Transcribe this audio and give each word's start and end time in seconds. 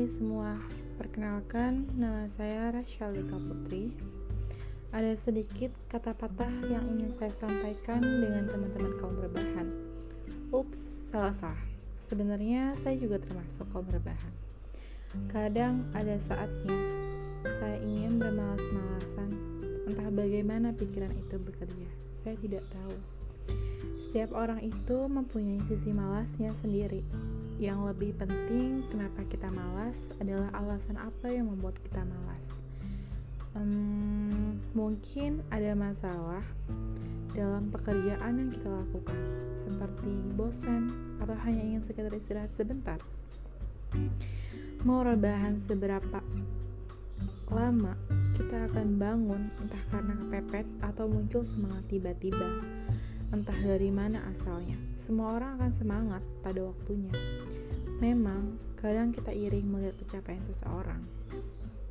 Hai 0.00 0.08
semua, 0.16 0.56
perkenalkan 0.96 1.84
nama 1.92 2.24
saya 2.32 2.72
Rashalika 2.72 3.36
Putri. 3.36 3.92
Ada 4.96 5.12
sedikit 5.12 5.76
kata 5.92 6.16
patah 6.16 6.48
yang 6.72 6.88
ingin 6.96 7.12
saya 7.20 7.28
sampaikan 7.36 8.00
dengan 8.00 8.48
teman-teman 8.48 8.96
kaum 8.96 9.20
rebahan. 9.20 9.68
Ups, 10.56 11.04
salah 11.12 11.36
salah. 11.36 11.60
Sebenarnya 12.08 12.80
saya 12.80 12.96
juga 12.96 13.20
termasuk 13.20 13.68
kaum 13.68 13.84
rebahan. 13.92 14.32
Kadang 15.28 15.84
ada 15.92 16.16
saatnya 16.24 16.80
saya 17.60 17.76
ingin 17.84 18.16
bermalas-malasan, 18.16 19.36
entah 19.84 20.08
bagaimana 20.08 20.72
pikiran 20.80 21.12
itu 21.12 21.36
bekerja. 21.44 21.88
Saya 22.24 22.40
tidak 22.40 22.64
tahu. 22.72 23.19
Setiap 24.10 24.34
orang 24.34 24.58
itu 24.66 25.06
mempunyai 25.06 25.62
sisi 25.70 25.94
malasnya 25.94 26.50
sendiri. 26.58 26.98
Yang 27.62 27.94
lebih 27.94 28.10
penting, 28.18 28.82
kenapa 28.90 29.22
kita 29.30 29.46
malas 29.54 29.94
adalah 30.18 30.50
alasan 30.58 30.98
apa 30.98 31.30
yang 31.30 31.46
membuat 31.46 31.78
kita 31.86 32.02
malas. 32.02 32.44
Hmm, 33.54 34.58
mungkin 34.74 35.46
ada 35.54 35.78
masalah 35.78 36.42
dalam 37.34 37.70
pekerjaan 37.70 38.34
yang 38.34 38.50
kita 38.50 38.66
lakukan, 38.66 39.18
seperti 39.54 40.10
bosan 40.34 40.90
atau 41.22 41.38
hanya 41.46 41.62
ingin 41.62 41.82
sekedar 41.86 42.10
istirahat 42.10 42.50
sebentar. 42.58 42.98
Mau 44.82 45.06
rebahan 45.06 45.62
seberapa 45.70 46.18
lama, 47.50 47.94
kita 48.34 48.70
akan 48.70 48.98
bangun 48.98 49.42
entah 49.62 49.84
karena 49.90 50.14
kepepet 50.18 50.66
atau 50.82 51.06
muncul 51.10 51.42
semangat 51.46 51.86
tiba-tiba 51.90 52.62
entah 53.30 53.56
dari 53.62 53.94
mana 53.94 54.26
asalnya. 54.34 54.74
Semua 54.98 55.38
orang 55.38 55.58
akan 55.58 55.72
semangat 55.78 56.22
pada 56.42 56.66
waktunya. 56.66 57.14
Memang, 58.02 58.58
kadang 58.78 59.14
kita 59.14 59.30
iring 59.30 59.66
melihat 59.70 59.94
pencapaian 60.02 60.42
seseorang. 60.50 61.02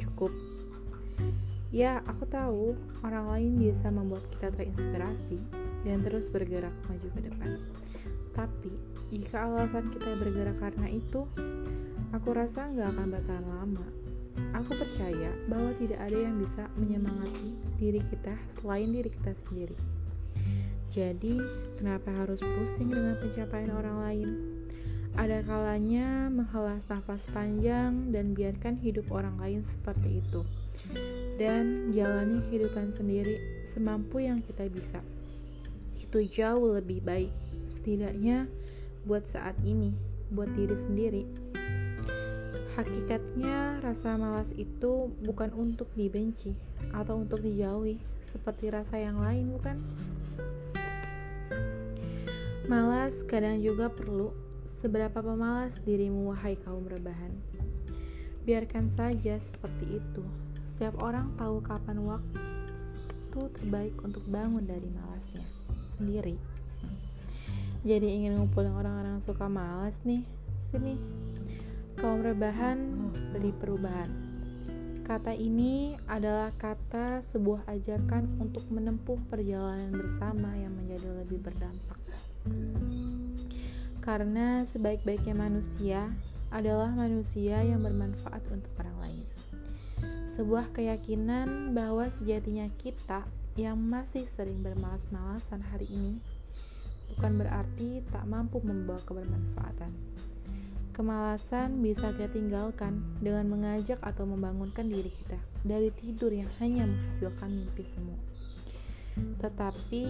Cukup. 0.00 0.32
Ya, 1.74 2.00
aku 2.08 2.24
tahu 2.30 2.78
orang 3.04 3.26
lain 3.36 3.52
bisa 3.58 3.88
membuat 3.92 4.24
kita 4.32 4.54
terinspirasi 4.54 5.38
dan 5.84 6.00
terus 6.06 6.30
bergerak 6.32 6.72
maju 6.88 7.08
ke 7.10 7.20
depan. 7.26 7.52
Tapi, 8.32 8.72
jika 9.12 9.44
alasan 9.44 9.92
kita 9.92 10.10
bergerak 10.16 10.56
karena 10.62 10.86
itu, 10.88 11.28
aku 12.16 12.28
rasa 12.32 12.70
nggak 12.70 12.88
akan 12.96 13.06
bertahan 13.12 13.46
lama. 13.46 13.86
Aku 14.56 14.72
percaya 14.76 15.32
bahwa 15.48 15.72
tidak 15.80 16.00
ada 16.00 16.16
yang 16.16 16.36
bisa 16.40 16.68
menyemangati 16.76 17.56
diri 17.80 18.00
kita 18.08 18.36
selain 18.60 18.92
diri 18.92 19.08
kita 19.08 19.32
sendiri. 19.44 19.76
Jadi, 20.96 21.36
kenapa 21.76 22.08
harus 22.08 22.40
pusing 22.40 22.88
dengan 22.88 23.20
pencapaian 23.20 23.68
orang 23.76 23.96
lain? 24.00 24.30
Ada 25.16 25.40
kalanya 25.48 26.28
menghela 26.28 26.76
nafas 26.92 27.24
panjang 27.32 28.12
dan 28.12 28.36
biarkan 28.36 28.76
hidup 28.80 29.08
orang 29.12 29.36
lain 29.40 29.60
seperti 29.64 30.20
itu. 30.20 30.40
Dan 31.40 31.92
jalani 31.92 32.44
kehidupan 32.48 32.92
sendiri 32.96 33.40
semampu 33.72 34.24
yang 34.24 34.40
kita 34.40 34.68
bisa. 34.72 35.00
Itu 36.00 36.20
jauh 36.20 36.76
lebih 36.80 37.04
baik. 37.04 37.32
Setidaknya 37.72 38.48
buat 39.04 39.24
saat 39.32 39.56
ini, 39.64 39.92
buat 40.32 40.48
diri 40.52 40.76
sendiri. 40.84 41.24
Hakikatnya 42.76 43.80
rasa 43.80 44.20
malas 44.20 44.52
itu 44.52 45.08
bukan 45.24 45.48
untuk 45.56 45.88
dibenci 45.96 46.52
atau 46.92 47.24
untuk 47.24 47.40
dijauhi 47.40 47.96
seperti 48.28 48.68
rasa 48.68 49.00
yang 49.00 49.16
lain, 49.16 49.48
bukan? 49.48 49.80
Malas 52.66 53.14
kadang 53.30 53.62
juga 53.62 53.86
perlu 53.86 54.34
seberapa 54.82 55.22
pemalas 55.22 55.78
dirimu 55.86 56.34
wahai 56.34 56.58
kaum 56.66 56.82
rebahan. 56.82 57.30
Biarkan 58.42 58.90
saja 58.90 59.38
seperti 59.38 60.02
itu. 60.02 60.26
Setiap 60.74 60.98
orang 60.98 61.30
tahu 61.38 61.62
kapan 61.62 62.02
waktu 62.02 62.42
terbaik 63.54 63.94
untuk 64.02 64.26
bangun 64.26 64.66
dari 64.66 64.90
malasnya 64.90 65.46
sendiri. 65.94 66.34
Jadi 67.86 68.18
ingin 68.18 68.34
ngumpulin 68.34 68.74
orang-orang 68.74 69.22
suka 69.22 69.46
malas 69.46 69.94
nih. 70.02 70.26
Sini. 70.74 70.98
Kaum 72.02 72.18
rebahan 72.26 72.82
beri 73.30 73.54
perubahan. 73.54 74.10
Kata 75.06 75.30
ini 75.38 75.94
adalah 76.10 76.50
kata 76.58 77.22
sebuah 77.22 77.70
ajakan 77.70 78.42
untuk 78.42 78.66
menempuh 78.74 79.22
perjalanan 79.30 79.94
bersama 79.94 80.50
yang 80.58 80.74
menjadi 80.74 81.22
lebih 81.22 81.46
berdampak. 81.46 82.05
Karena 84.02 84.62
sebaik-baiknya 84.70 85.34
manusia 85.34 86.14
adalah 86.54 86.94
manusia 86.94 87.58
yang 87.60 87.82
bermanfaat 87.82 88.42
untuk 88.54 88.70
orang 88.78 88.96
lain. 89.02 89.26
Sebuah 90.36 90.70
keyakinan 90.76 91.74
bahwa 91.74 92.06
sejatinya 92.12 92.70
kita 92.78 93.26
yang 93.56 93.80
masih 93.80 94.28
sering 94.28 94.60
bermalas-malasan 94.60 95.64
hari 95.72 95.88
ini 95.88 96.20
bukan 97.14 97.40
berarti 97.40 98.04
tak 98.12 98.28
mampu 98.28 98.60
membawa 98.60 99.00
kebermanfaatan. 99.06 99.92
Kemalasan 100.92 101.84
bisa 101.84 102.08
kita 102.16 102.32
tinggalkan 102.32 103.04
dengan 103.20 103.52
mengajak 103.52 104.00
atau 104.00 104.24
membangunkan 104.24 104.88
diri 104.88 105.12
kita 105.12 105.36
dari 105.60 105.92
tidur 105.92 106.32
yang 106.32 106.48
hanya 106.60 106.88
menghasilkan 106.88 107.52
mimpi 107.52 107.84
semua. 107.84 108.16
Tetapi 109.40 110.04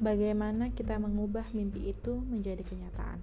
bagaimana 0.00 0.72
kita 0.74 0.98
mengubah 0.98 1.44
mimpi 1.54 1.92
itu 1.94 2.18
menjadi 2.26 2.62
kenyataan. 2.64 3.20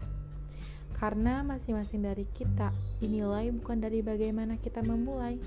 Karena 0.95 1.41
masing-masing 1.41 2.05
dari 2.05 2.29
kita 2.29 2.69
dinilai 3.01 3.49
bukan 3.49 3.81
dari 3.81 4.05
bagaimana 4.05 4.61
kita 4.61 4.85
memulai, 4.85 5.41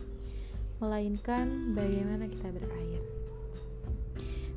melainkan 0.83 1.77
bagaimana 1.79 2.27
kita 2.27 2.51
berakhir. 2.51 3.03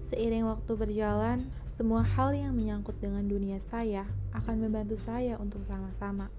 Seiring 0.10 0.50
waktu 0.50 0.72
berjalan, 0.74 1.40
semua 1.78 2.02
hal 2.02 2.34
yang 2.34 2.58
menyangkut 2.58 2.98
dengan 2.98 3.22
dunia 3.30 3.62
saya 3.70 4.10
akan 4.34 4.66
membantu 4.66 4.98
saya 4.98 5.38
untuk 5.38 5.62
sama-sama 5.70 6.34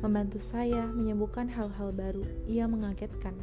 membantu 0.00 0.40
saya 0.40 0.88
menyembuhkan 0.88 1.48
hal-hal 1.48 1.92
baru 1.92 2.24
yang 2.48 2.72
mengagetkan. 2.72 3.36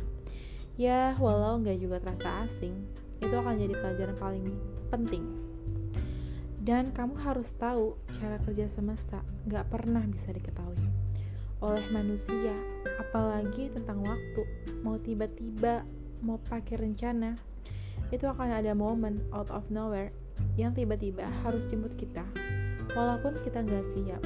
Ya, 0.78 1.14
walau 1.18 1.58
nggak 1.62 1.78
juga 1.82 1.98
terasa 2.02 2.46
asing, 2.46 2.74
itu 3.22 3.34
akan 3.34 3.58
jadi 3.58 3.74
pelajaran 3.78 4.18
paling 4.18 4.46
penting 4.94 5.47
dan 6.67 6.91
kamu 6.91 7.16
harus 7.23 7.47
tahu 7.55 7.95
cara 8.19 8.44
kerja 8.44 8.67
semesta 8.67 9.23
gak 9.47 9.72
pernah 9.72 10.03
bisa 10.03 10.35
diketahui 10.35 11.07
oleh 11.57 11.85
manusia, 11.89 12.53
apalagi 13.01 13.73
tentang 13.73 14.05
waktu. 14.05 14.44
Mau 14.85 15.01
tiba-tiba, 15.01 15.81
mau 16.22 16.38
pakai 16.38 16.78
rencana, 16.78 17.33
itu 18.13 18.29
akan 18.29 18.61
ada 18.61 18.78
momen 18.78 19.25
out 19.33 19.50
of 19.50 19.66
nowhere 19.73 20.13
yang 20.53 20.78
tiba-tiba 20.78 21.25
harus 21.41 21.66
jemput 21.66 21.97
kita, 21.97 22.22
walaupun 22.94 23.34
kita 23.41 23.66
nggak 23.66 23.85
siap. 23.97 24.22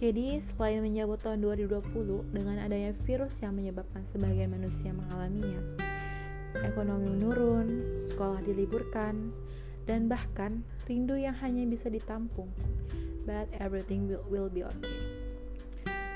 Jadi, 0.00 0.40
selain 0.52 0.84
menyambut 0.84 1.20
tahun 1.20 1.44
2020 1.44 2.28
dengan 2.32 2.60
adanya 2.60 2.92
virus 3.04 3.40
yang 3.40 3.56
menyebabkan 3.56 4.04
sebagian 4.08 4.52
manusia 4.52 4.92
mengalaminya, 4.92 5.60
ekonomi 6.60 7.08
menurun, 7.08 7.68
sekolah 8.08 8.40
diliburkan, 8.44 9.32
dan 9.90 10.06
bahkan 10.06 10.62
rindu 10.86 11.18
yang 11.18 11.34
hanya 11.42 11.66
bisa 11.66 11.90
ditampung. 11.90 12.46
But 13.26 13.50
everything 13.58 14.06
will, 14.06 14.22
will 14.30 14.46
be 14.46 14.62
okay. 14.62 14.94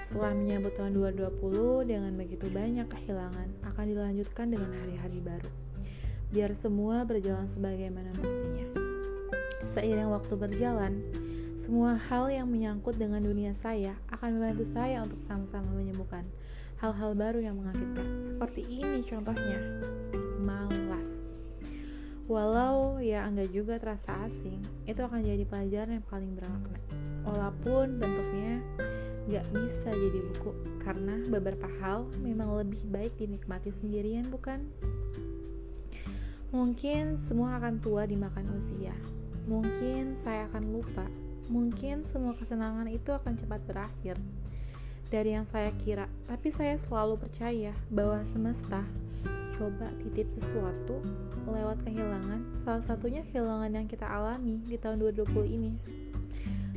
Setelah 0.06 0.30
menyambut 0.30 0.78
tahun 0.78 0.94
2020 0.94 1.90
dengan 1.90 2.14
begitu 2.14 2.46
banyak 2.54 2.86
kehilangan, 2.86 3.50
akan 3.66 3.84
dilanjutkan 3.90 4.46
dengan 4.54 4.70
hari-hari 4.78 5.18
baru. 5.18 5.50
Biar 6.30 6.54
semua 6.54 7.02
berjalan 7.02 7.50
sebagaimana 7.50 8.14
mestinya. 8.14 8.66
Seiring 9.74 10.14
waktu 10.14 10.34
berjalan, 10.38 11.02
semua 11.58 11.98
hal 11.98 12.30
yang 12.30 12.46
menyangkut 12.46 12.94
dengan 12.94 13.26
dunia 13.26 13.58
saya 13.58 13.98
akan 14.14 14.38
membantu 14.38 14.70
saya 14.70 15.02
untuk 15.02 15.18
sama-sama 15.26 15.66
menyembuhkan 15.74 16.22
hal-hal 16.78 17.10
baru 17.18 17.42
yang 17.42 17.58
mengagetkan. 17.58 18.22
Seperti 18.22 18.62
ini 18.70 19.02
contohnya, 19.02 19.58
malas. 20.38 20.83
Walau 22.24 23.04
ya 23.04 23.28
enggak 23.28 23.52
juga 23.52 23.76
terasa 23.76 24.16
asing, 24.24 24.64
itu 24.88 24.96
akan 24.96 25.20
jadi 25.20 25.44
pelajaran 25.44 26.00
yang 26.00 26.06
paling 26.08 26.32
bermakna. 26.32 26.80
Walaupun 27.28 28.00
bentuknya 28.00 28.64
nggak 29.28 29.46
bisa 29.52 29.88
jadi 29.92 30.20
buku, 30.32 30.52
karena 30.80 31.20
beberapa 31.28 31.68
hal 31.84 32.08
memang 32.24 32.64
lebih 32.64 32.80
baik 32.88 33.12
dinikmati 33.20 33.72
sendirian, 33.76 34.24
bukan? 34.32 34.64
Mungkin 36.48 37.20
semua 37.28 37.60
akan 37.60 37.82
tua 37.84 38.08
dimakan 38.08 38.56
usia. 38.56 38.96
Mungkin 39.44 40.16
saya 40.24 40.48
akan 40.48 40.64
lupa. 40.72 41.04
Mungkin 41.52 42.08
semua 42.08 42.32
kesenangan 42.40 42.88
itu 42.88 43.12
akan 43.12 43.36
cepat 43.36 43.60
berakhir 43.68 44.16
dari 45.12 45.36
yang 45.36 45.44
saya 45.44 45.68
kira, 45.84 46.08
tapi 46.24 46.48
saya 46.48 46.80
selalu 46.88 47.20
percaya 47.20 47.76
bahwa 47.92 48.24
semesta 48.24 48.80
coba 49.58 49.88
titip 50.02 50.26
sesuatu 50.34 50.98
lewat 51.46 51.78
kehilangan 51.86 52.40
salah 52.64 52.82
satunya 52.84 53.22
kehilangan 53.30 53.70
yang 53.70 53.86
kita 53.86 54.06
alami 54.06 54.58
di 54.66 54.76
tahun 54.80 55.00
2020 55.00 55.56
ini 55.56 55.72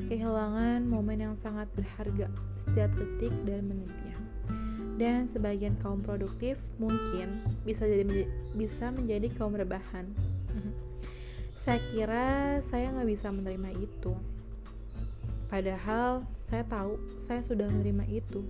kehilangan 0.08 0.86
momen 0.86 1.18
yang 1.18 1.36
sangat 1.42 1.68
berharga 1.74 2.30
setiap 2.62 2.92
detik 2.96 3.34
dan 3.48 3.66
menitnya 3.66 4.18
dan 4.98 5.30
sebagian 5.30 5.78
kaum 5.86 6.02
produktif 6.02 6.58
mungkin 6.82 7.38
bisa 7.62 7.86
jadi 7.86 8.26
bisa 8.58 8.90
menjadi 8.90 9.30
kaum 9.38 9.54
rebahan. 9.54 10.10
saya 11.64 11.78
kira 11.94 12.60
saya 12.74 12.90
nggak 12.98 13.10
bisa 13.14 13.30
menerima 13.30 13.78
itu. 13.78 14.18
Padahal 15.54 16.26
saya 16.50 16.66
tahu 16.66 16.98
saya 17.22 17.46
sudah 17.46 17.70
menerima 17.70 18.10
itu 18.10 18.42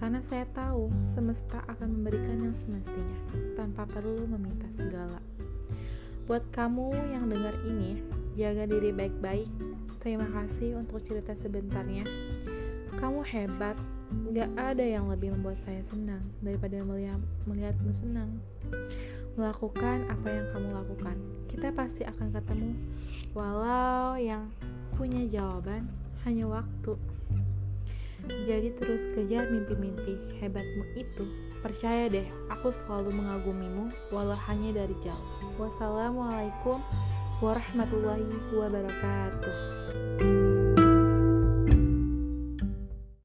karena 0.00 0.24
saya 0.24 0.48
tahu 0.56 0.88
semesta 1.04 1.60
akan 1.68 2.00
memberikan 2.00 2.40
yang 2.40 2.56
semestinya 2.56 3.18
tanpa 3.52 3.84
perlu 3.84 4.24
meminta 4.24 4.64
segala. 4.72 5.20
Buat 6.24 6.48
kamu 6.56 6.96
yang 7.12 7.28
dengar 7.28 7.52
ini, 7.68 8.00
jaga 8.32 8.64
diri 8.64 8.96
baik-baik. 8.96 9.50
Terima 10.00 10.24
kasih 10.32 10.80
untuk 10.80 11.04
cerita 11.04 11.36
sebentarnya. 11.36 12.08
Kamu 12.96 13.20
hebat, 13.28 13.76
gak 14.32 14.50
ada 14.56 14.80
yang 14.80 15.12
lebih 15.12 15.36
membuat 15.36 15.60
saya 15.68 15.84
senang 15.92 16.24
daripada 16.40 16.80
melihat 16.80 17.20
melihatmu 17.44 17.92
senang. 18.00 18.30
Melakukan 19.36 20.08
apa 20.08 20.28
yang 20.32 20.46
kamu 20.56 20.68
lakukan, 20.80 21.16
kita 21.52 21.68
pasti 21.76 22.02
akan 22.08 22.32
ketemu, 22.32 22.72
walau 23.36 24.16
yang 24.16 24.48
punya 24.96 25.28
jawaban 25.28 25.92
hanya 26.24 26.48
waktu. 26.48 26.96
Jadi 28.46 28.74
terus 28.78 29.02
kejar 29.14 29.46
mimpi-mimpi 29.50 30.38
hebatmu 30.40 30.84
itu. 30.98 31.24
Percaya 31.60 32.08
deh, 32.08 32.24
aku 32.48 32.72
selalu 32.72 33.12
mengagumimu 33.20 33.92
walau 34.10 34.38
hanya 34.48 34.82
dari 34.84 34.96
jauh. 35.04 35.28
Wassalamualaikum 35.60 36.80
warahmatullahi 37.44 38.24
wabarakatuh. 38.52 40.49